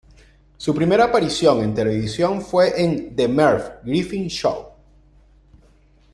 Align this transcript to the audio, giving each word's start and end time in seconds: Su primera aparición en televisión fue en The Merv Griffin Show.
Su 0.57 0.73
primera 0.73 1.03
aparición 1.03 1.61
en 1.61 1.75
televisión 1.75 2.41
fue 2.41 2.81
en 2.83 3.15
The 3.15 3.27
Merv 3.27 3.81
Griffin 3.85 4.29
Show. 4.29 4.71